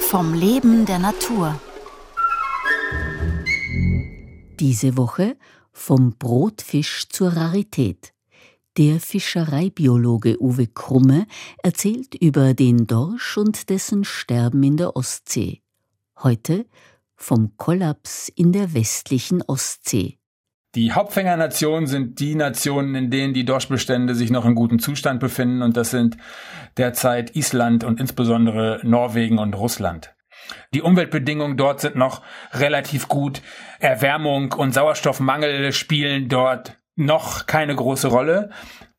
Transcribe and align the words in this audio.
Vom 0.00 0.32
Leben 0.32 0.86
der 0.86 0.98
Natur. 0.98 1.60
Diese 4.58 4.96
Woche 4.96 5.36
vom 5.72 6.16
Brotfisch 6.16 7.08
zur 7.10 7.36
Rarität. 7.36 8.14
Der 8.78 9.00
Fischereibiologe 9.00 10.40
Uwe 10.40 10.66
Krumme 10.66 11.26
erzählt 11.62 12.14
über 12.14 12.54
den 12.54 12.86
Dorsch 12.86 13.36
und 13.36 13.68
dessen 13.68 14.04
Sterben 14.04 14.62
in 14.62 14.78
der 14.78 14.96
Ostsee. 14.96 15.60
Heute 16.22 16.64
vom 17.16 17.58
Kollaps 17.58 18.30
in 18.34 18.52
der 18.52 18.72
westlichen 18.72 19.42
Ostsee. 19.42 20.18
Die 20.74 20.92
Hauptfängernationen 20.92 21.86
sind 21.86 22.18
die 22.18 22.34
Nationen, 22.34 22.94
in 22.94 23.10
denen 23.10 23.34
die 23.34 23.44
Dorschbestände 23.44 24.14
sich 24.14 24.30
noch 24.30 24.46
in 24.46 24.54
gutem 24.54 24.78
Zustand 24.78 25.20
befinden 25.20 25.60
und 25.60 25.76
das 25.76 25.90
sind 25.90 26.16
derzeit 26.78 27.36
Island 27.36 27.84
und 27.84 28.00
insbesondere 28.00 28.80
Norwegen 28.82 29.38
und 29.38 29.54
Russland. 29.54 30.14
Die 30.72 30.80
Umweltbedingungen 30.80 31.58
dort 31.58 31.80
sind 31.80 31.96
noch 31.96 32.22
relativ 32.54 33.08
gut. 33.08 33.42
Erwärmung 33.80 34.52
und 34.52 34.72
Sauerstoffmangel 34.72 35.72
spielen 35.72 36.28
dort 36.28 36.78
noch 36.96 37.46
keine 37.46 37.74
große 37.74 38.08
Rolle. 38.08 38.50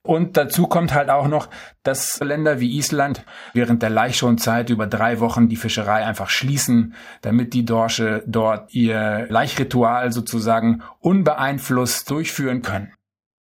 Und 0.05 0.35
dazu 0.35 0.67
kommt 0.67 0.93
halt 0.93 1.09
auch 1.09 1.29
noch, 1.29 1.49
dass 1.81 2.19
Länder 2.19 2.59
wie 2.59 2.77
Island 2.77 3.23
während 3.53 3.81
der 3.81 3.89
Laichschonzeit 3.89 4.69
über 4.69 4.85
drei 4.85 5.21
Wochen 5.21 5.47
die 5.47 5.55
Fischerei 5.55 6.05
einfach 6.05 6.29
schließen, 6.29 6.93
damit 7.21 7.53
die 7.53 7.63
Dorsche 7.63 8.21
dort 8.27 8.73
ihr 8.73 9.27
Laichritual 9.29 10.11
sozusagen 10.11 10.83
unbeeinflusst 10.99 12.09
durchführen 12.11 12.61
können. 12.61 12.91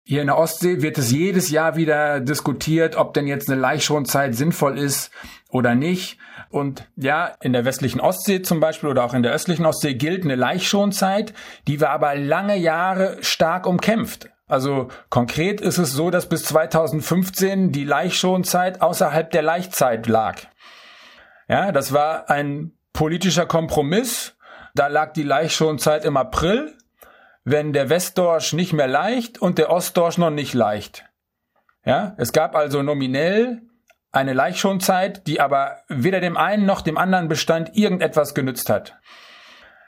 Hier 0.04 0.20
in 0.20 0.26
der 0.26 0.36
Ostsee 0.36 0.82
wird 0.82 0.98
es 0.98 1.10
jedes 1.10 1.50
Jahr 1.50 1.76
wieder 1.76 2.20
diskutiert, 2.20 2.96
ob 2.96 3.14
denn 3.14 3.26
jetzt 3.26 3.48
eine 3.48 3.60
Laichschonzeit 3.60 4.34
sinnvoll 4.34 4.76
ist 4.76 5.10
oder 5.48 5.74
nicht. 5.74 6.18
Und 6.50 6.86
ja, 6.96 7.34
in 7.40 7.54
der 7.54 7.64
westlichen 7.64 8.00
Ostsee 8.00 8.42
zum 8.42 8.60
Beispiel 8.60 8.90
oder 8.90 9.04
auch 9.04 9.14
in 9.14 9.22
der 9.22 9.32
östlichen 9.32 9.64
Ostsee 9.64 9.94
gilt 9.94 10.24
eine 10.24 10.34
Laichschonzeit, 10.34 11.32
die 11.66 11.80
war 11.80 11.90
aber 11.90 12.14
lange 12.14 12.56
Jahre 12.56 13.16
stark 13.22 13.66
umkämpft. 13.66 14.31
Also 14.52 14.88
konkret 15.08 15.62
ist 15.62 15.78
es 15.78 15.92
so, 15.92 16.10
dass 16.10 16.28
bis 16.28 16.44
2015 16.44 17.72
die 17.72 17.84
Laichschonzeit 17.84 18.82
außerhalb 18.82 19.30
der 19.30 19.40
Laichzeit 19.40 20.06
lag. 20.06 20.42
Ja, 21.48 21.72
das 21.72 21.94
war 21.94 22.28
ein 22.28 22.72
politischer 22.92 23.46
Kompromiss. 23.46 24.36
Da 24.74 24.88
lag 24.88 25.14
die 25.14 25.22
Laichschonzeit 25.22 26.04
im 26.04 26.18
April, 26.18 26.74
wenn 27.44 27.72
der 27.72 27.88
Westdorsch 27.88 28.52
nicht 28.52 28.74
mehr 28.74 28.88
leicht 28.88 29.40
und 29.40 29.56
der 29.56 29.70
Ostdorsch 29.70 30.18
noch 30.18 30.28
nicht 30.28 30.52
leicht. 30.52 31.06
Ja, 31.86 32.14
es 32.18 32.32
gab 32.32 32.54
also 32.54 32.82
nominell 32.82 33.62
eine 34.10 34.34
Laichschonzeit, 34.34 35.26
die 35.26 35.40
aber 35.40 35.78
weder 35.88 36.20
dem 36.20 36.36
einen 36.36 36.66
noch 36.66 36.82
dem 36.82 36.98
anderen 36.98 37.28
Bestand 37.28 37.74
irgendetwas 37.74 38.34
genützt 38.34 38.68
hat. 38.68 38.98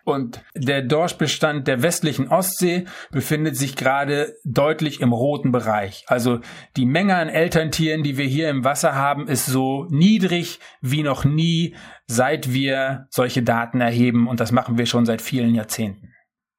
Und 0.05 0.44
der 0.55 0.83
Dorschbestand 0.83 1.66
der 1.66 1.83
westlichen 1.83 2.28
Ostsee 2.28 2.84
befindet 3.10 3.56
sich 3.56 3.74
gerade 3.74 4.36
deutlich 4.44 5.00
im 5.00 5.12
roten 5.12 5.50
Bereich. 5.50 6.05
Also 6.08 6.41
die 6.77 6.84
Menge 6.84 7.16
an 7.16 7.30
Elterntieren, 7.30 8.02
die 8.02 8.19
wir 8.19 8.27
hier 8.27 8.50
im 8.50 8.64
Wasser 8.64 8.94
haben, 8.94 9.28
ist 9.28 9.46
so 9.46 9.86
niedrig 9.88 10.61
wie 10.83 11.02
noch 11.02 11.24
nie, 11.24 11.74
seit 12.06 12.52
wir 12.52 13.06
solche 13.08 13.42
Daten 13.42 13.80
erheben. 13.80 14.28
Und 14.28 14.41
das 14.41 14.52
machen 14.52 14.77
wir 14.77 14.84
schon 14.84 15.06
seit 15.06 15.22
vielen 15.22 15.55
Jahrzehnten. 15.55 16.11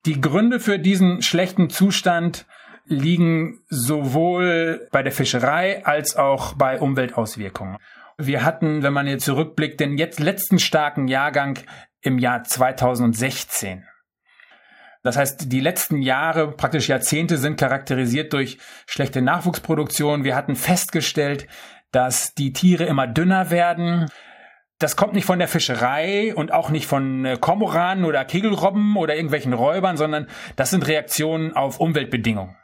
Die 0.08 0.20
Gründe 0.20 0.59
für 0.59 0.80
diesen 0.80 1.22
schlechten 1.22 1.70
Zustand 1.70 2.48
liegen 2.88 3.62
sowohl 3.70 4.88
bei 4.92 5.04
der 5.04 5.12
Fischerei 5.12 5.86
als 5.86 6.16
auch 6.16 6.54
bei 6.54 6.80
Umweltauswirkungen. 6.80 7.78
Wir 8.18 8.46
hatten, 8.46 8.82
wenn 8.82 8.94
man 8.94 9.08
jetzt 9.08 9.26
zurückblickt, 9.26 9.80
den 9.80 9.98
jetzt 9.98 10.20
letzten 10.20 10.60
starken 10.60 11.08
Jahrgang 11.08 11.60
im 12.02 12.18
Jahr 12.18 12.44
2016. 12.44 13.86
Das 15.03 15.18
heißt, 15.18 15.52
die 15.52 15.59
letzten 15.59 16.02
Jahre, 16.02 16.52
praktisch 16.52 16.88
Jahrzehnte 16.88 17.38
sind 17.38 17.59
charakterisiert 17.59 18.34
durch 18.34 18.58
schlechte 18.88 19.22
Nachwuchsproduktion. 19.22 20.24
Wir 20.24 20.36
hatten 20.36 20.56
festgestellt, 20.56 21.48
dass 21.92 22.34
die 22.34 22.54
Tiere 22.54 22.86
immer 22.86 23.06
dünner 23.06 23.52
werden. 23.52 24.09
Das 24.80 24.96
kommt 24.96 25.14
nicht 25.14 25.25
von 25.25 25.40
der 25.40 25.48
Fischerei 25.48 26.34
und 26.34 26.52
auch 26.52 26.70
nicht 26.70 26.88
von 26.88 27.24
äh, 27.24 27.38
Kormoranen 27.40 28.04
oder 28.04 28.25
Kegelrobben 28.25 28.98
oder 28.98 29.16
irgendwelchen 29.16 29.54
Räubern, 29.54 29.96
sondern 29.96 30.28
das 30.56 30.72
sind 30.72 30.88
Reaktionen 30.88 31.54
auf 31.54 31.80
Umweltbedingungen. 31.80 32.56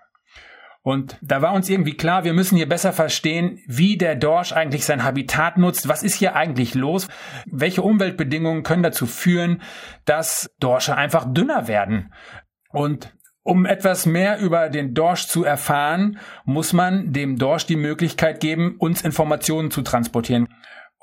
Und 0.83 1.17
da 1.21 1.43
war 1.43 1.53
uns 1.53 1.69
irgendwie 1.69 1.95
klar, 1.95 2.23
wir 2.23 2.33
müssen 2.33 2.57
hier 2.57 2.67
besser 2.67 2.91
verstehen, 2.91 3.59
wie 3.67 3.97
der 3.97 4.15
Dorsch 4.15 4.51
eigentlich 4.51 4.83
sein 4.85 5.03
Habitat 5.03 5.57
nutzt. 5.57 5.87
Was 5.87 6.01
ist 6.01 6.15
hier 6.15 6.35
eigentlich 6.35 6.73
los? 6.73 7.07
Welche 7.45 7.83
Umweltbedingungen 7.83 8.63
können 8.63 8.81
dazu 8.81 9.05
führen, 9.05 9.61
dass 10.05 10.49
Dorsche 10.59 10.95
einfach 10.95 11.31
dünner 11.31 11.67
werden? 11.67 12.11
Und 12.69 13.13
um 13.43 13.65
etwas 13.65 14.05
mehr 14.05 14.39
über 14.39 14.69
den 14.69 14.93
Dorsch 14.93 15.27
zu 15.27 15.43
erfahren, 15.43 16.19
muss 16.45 16.73
man 16.73 17.11
dem 17.13 17.37
Dorsch 17.37 17.65
die 17.65 17.75
Möglichkeit 17.75 18.39
geben, 18.39 18.75
uns 18.77 19.01
Informationen 19.03 19.71
zu 19.71 19.81
transportieren. 19.83 20.47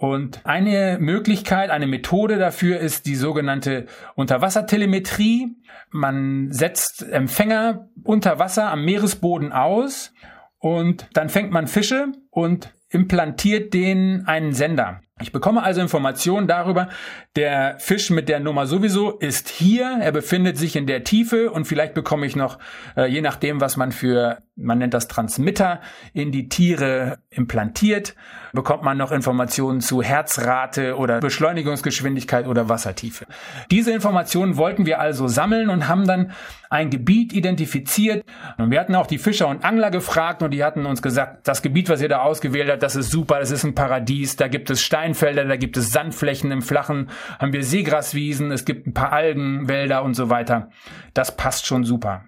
Und 0.01 0.47
eine 0.47 0.99
Möglichkeit, 1.01 1.71
eine 1.71 1.89
Methode 1.89 2.39
dafür 2.39 2.79
ist 2.79 3.07
die 3.07 3.17
sogenannte 3.17 3.87
Unterwassertelemetrie. 4.15 5.57
Man 5.91 6.53
setzt 6.53 7.03
Empfänger 7.03 7.89
unter 8.05 8.39
Wasser 8.39 8.71
am 8.71 8.85
Meeresboden 8.85 9.53
aus 9.53 10.15
und 10.61 11.09
dann 11.15 11.29
fängt 11.29 11.51
man 11.51 11.67
Fische 11.67 12.13
und 12.31 12.73
implantiert 12.91 13.75
denen 13.75 14.25
einen 14.27 14.53
Sender. 14.53 15.01
Ich 15.21 15.33
bekomme 15.33 15.63
also 15.63 15.81
Informationen 15.81 16.47
darüber, 16.47 16.89
der 17.35 17.77
Fisch 17.79 18.11
mit 18.11 18.29
der 18.29 18.41
Nummer 18.41 18.67
sowieso 18.67 19.11
ist 19.11 19.49
hier, 19.49 19.99
er 20.01 20.13
befindet 20.13 20.57
sich 20.57 20.77
in 20.77 20.87
der 20.87 21.03
Tiefe 21.03 21.51
und 21.51 21.67
vielleicht 21.67 21.95
bekomme 21.95 22.25
ich 22.27 22.37
noch, 22.37 22.59
äh, 22.97 23.07
je 23.07 23.21
nachdem, 23.21 23.61
was 23.61 23.77
man 23.77 23.91
für, 23.91 24.39
man 24.55 24.79
nennt 24.79 24.95
das 24.95 25.09
Transmitter, 25.09 25.81
in 26.13 26.31
die 26.31 26.49
Tiere 26.49 27.19
implantiert, 27.31 28.15
bekommt 28.53 28.85
man 28.85 28.97
noch 28.97 29.11
Informationen 29.11 29.81
zu 29.81 30.03
Herzrate 30.03 30.97
oder 30.97 31.21
Beschleunigungsgeschwindigkeit 31.21 32.47
oder 32.47 32.69
Wassertiefe. 32.69 33.27
Diese 33.71 33.93
Informationen 33.93 34.57
wollten 34.57 34.87
wir 34.87 35.01
also 35.01 35.27
sammeln 35.27 35.69
und 35.69 35.89
haben 35.89 36.07
dann 36.07 36.33
ein 36.71 36.91
Gebiet 36.91 37.33
identifiziert. 37.33 38.25
Und 38.59 38.71
wir 38.71 38.79
hatten 38.79 38.95
auch 38.95 39.07
die 39.07 39.19
Fischer 39.19 39.49
und 39.49 39.65
Angler 39.65 39.91
gefragt 39.91 40.43
und 40.43 40.51
die 40.51 40.63
hatten 40.63 40.87
uns 40.87 41.03
gesagt, 41.03 41.49
das 41.49 41.63
Gebiet, 41.63 41.89
was 41.89 42.03
ihr 42.03 42.09
da 42.09 42.21
ausgewählt 42.21 42.71
habt, 42.71 42.83
das 42.83 42.95
ist 42.95 43.11
super, 43.11 43.41
das 43.41 43.51
ist 43.51 43.65
ein 43.65 43.75
Paradies, 43.75 44.37
da 44.37 44.49
gibt 44.49 44.69
es 44.71 44.83
Steine 44.83 45.08
Steinfelder, 45.09 45.45
da 45.47 45.57
gibt 45.57 45.77
es 45.79 45.91
Sandflächen 45.91 46.51
im 46.51 46.61
Flachen, 46.61 47.09
haben 47.39 47.53
wir 47.55 47.65
Seegraswiesen, 47.65 48.51
es 48.51 48.67
gibt 48.67 48.87
ein 48.87 48.93
paar 48.93 49.13
Algenwälder 49.13 50.03
und 50.03 50.15
so 50.15 50.29
weiter. 50.29 50.69
Das 51.15 51.35
passt 51.37 51.67
schon 51.67 51.85
super. 51.85 52.25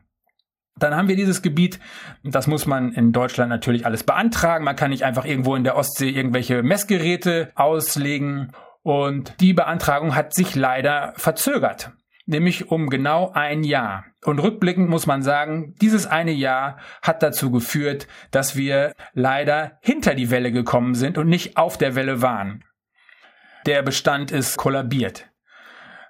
Dann 0.79 0.97
haben 0.97 1.09
wir 1.09 1.17
dieses 1.17 1.43
Gebiet, 1.43 1.79
das 2.25 2.47
muss 2.47 2.65
man 2.65 2.93
in 2.93 3.13
Deutschland 3.13 3.51
natürlich 3.51 3.85
alles 3.85 4.05
beantragen. 4.05 4.65
Man 4.65 4.77
kann 4.77 4.91
nicht 4.91 5.05
einfach 5.05 5.27
irgendwo 5.27 5.55
in 5.57 5.65
der 5.65 5.77
Ostsee 5.77 6.09
irgendwelche 6.09 6.63
Messgeräte 6.63 7.53
auslegen. 7.55 8.53
Und 8.83 9.35
die 9.41 9.53
Beantragung 9.53 10.15
hat 10.15 10.33
sich 10.33 10.55
leider 10.55 11.13
verzögert, 11.17 11.93
nämlich 12.25 12.71
um 12.71 12.89
genau 12.89 13.31
ein 13.35 13.63
Jahr. 13.63 14.07
Und 14.25 14.39
rückblickend 14.39 14.89
muss 14.89 15.07
man 15.07 15.23
sagen, 15.23 15.75
dieses 15.83 16.07
eine 16.07 16.33
Jahr 16.33 16.79
hat 17.03 17.23
dazu 17.23 17.51
geführt, 17.51 18.07
dass 18.31 18.57
wir 18.57 18.95
leider 19.13 19.73
hinter 19.83 20.15
die 20.15 20.31
Welle 20.31 20.51
gekommen 20.51 20.95
sind 20.95 21.19
und 21.19 21.29
nicht 21.29 21.59
auf 21.59 21.77
der 21.77 21.95
Welle 21.95 22.23
waren 22.23 22.65
der 23.67 23.83
Bestand 23.83 24.31
ist 24.31 24.57
kollabiert. 24.57 25.27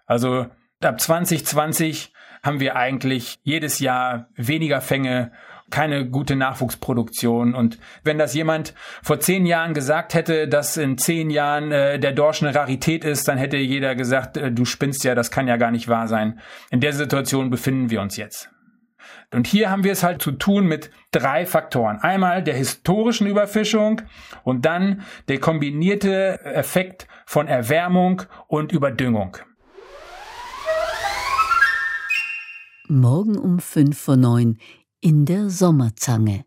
Also 0.06 0.46
ab 0.82 1.00
2020 1.00 2.12
haben 2.42 2.60
wir 2.60 2.76
eigentlich 2.76 3.38
jedes 3.42 3.80
Jahr 3.80 4.28
weniger 4.34 4.80
Fänge, 4.80 5.32
keine 5.70 6.08
gute 6.08 6.36
Nachwuchsproduktion. 6.36 7.54
Und 7.54 7.78
wenn 8.02 8.18
das 8.18 8.34
jemand 8.34 8.74
vor 9.02 9.20
zehn 9.20 9.46
Jahren 9.46 9.72
gesagt 9.72 10.14
hätte, 10.14 10.48
dass 10.48 10.76
in 10.76 10.98
zehn 10.98 11.30
Jahren 11.30 11.70
äh, 11.70 11.98
der 11.98 12.12
Dorsch 12.12 12.42
eine 12.42 12.54
Rarität 12.54 13.04
ist, 13.04 13.28
dann 13.28 13.38
hätte 13.38 13.56
jeder 13.56 13.94
gesagt, 13.94 14.36
äh, 14.36 14.50
du 14.50 14.64
spinnst 14.64 15.04
ja, 15.04 15.14
das 15.14 15.30
kann 15.30 15.48
ja 15.48 15.56
gar 15.56 15.70
nicht 15.70 15.88
wahr 15.88 16.08
sein. 16.08 16.40
In 16.70 16.80
der 16.80 16.92
Situation 16.92 17.50
befinden 17.50 17.90
wir 17.90 18.00
uns 18.00 18.16
jetzt. 18.16 18.50
Und 19.32 19.46
hier 19.46 19.70
haben 19.70 19.84
wir 19.84 19.92
es 19.92 20.02
halt 20.02 20.22
zu 20.22 20.32
tun 20.32 20.66
mit 20.66 20.90
drei 21.12 21.46
Faktoren. 21.46 21.98
Einmal 21.98 22.42
der 22.42 22.54
historischen 22.54 23.26
Überfischung 23.26 24.02
und 24.44 24.64
dann 24.64 25.02
der 25.28 25.38
kombinierte 25.40 26.44
Effekt 26.44 27.06
von 27.26 27.46
Erwärmung 27.46 28.22
und 28.48 28.72
Überdüngung. 28.72 29.36
Morgen 32.88 33.38
um 33.38 33.60
fünf 33.60 33.98
vor 33.98 34.16
neun 34.16 34.58
in 35.00 35.24
der 35.24 35.48
Sommerzange. 35.48 36.44